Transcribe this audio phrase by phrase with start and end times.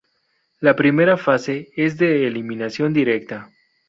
[0.61, 3.51] La primera fase es de eliminación directa.